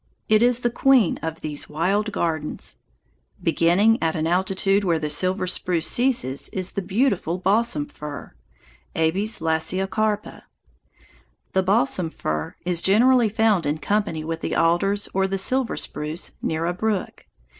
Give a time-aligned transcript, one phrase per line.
[0.27, 2.79] It is the queen of these wild gardens.
[3.39, 8.33] Beginning at the altitude where the silver spruce ceases is the beautiful balsam fir
[8.95, 10.41] (Abies lasiocarpa).
[11.53, 16.31] The balsam fir is generally found in company with the alders or the silver spruce
[16.41, 17.27] near a brook.